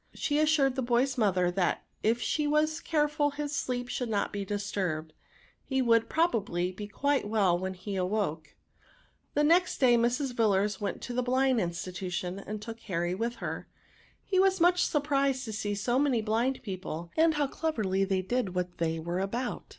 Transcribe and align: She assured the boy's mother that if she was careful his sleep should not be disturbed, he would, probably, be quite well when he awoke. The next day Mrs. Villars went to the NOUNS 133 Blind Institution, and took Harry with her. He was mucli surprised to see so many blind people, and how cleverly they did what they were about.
She 0.15 0.39
assured 0.39 0.73
the 0.75 0.81
boy's 0.81 1.15
mother 1.15 1.51
that 1.51 1.83
if 2.01 2.19
she 2.19 2.47
was 2.47 2.79
careful 2.79 3.29
his 3.29 3.55
sleep 3.55 3.87
should 3.87 4.09
not 4.09 4.33
be 4.33 4.43
disturbed, 4.43 5.13
he 5.63 5.79
would, 5.79 6.09
probably, 6.09 6.71
be 6.71 6.87
quite 6.87 7.27
well 7.29 7.55
when 7.55 7.75
he 7.75 7.97
awoke. 7.97 8.55
The 9.35 9.43
next 9.43 9.77
day 9.77 9.97
Mrs. 9.97 10.33
Villars 10.33 10.81
went 10.81 11.03
to 11.03 11.13
the 11.13 11.21
NOUNS 11.21 11.27
133 11.27 11.57
Blind 11.59 11.69
Institution, 11.69 12.39
and 12.39 12.59
took 12.63 12.79
Harry 12.79 13.13
with 13.13 13.35
her. 13.35 13.67
He 14.25 14.39
was 14.39 14.57
mucli 14.59 14.79
surprised 14.79 15.45
to 15.45 15.53
see 15.53 15.75
so 15.75 15.99
many 15.99 16.23
blind 16.23 16.63
people, 16.63 17.11
and 17.15 17.35
how 17.35 17.45
cleverly 17.45 18.03
they 18.03 18.23
did 18.23 18.55
what 18.55 18.79
they 18.79 18.97
were 18.97 19.19
about. 19.19 19.65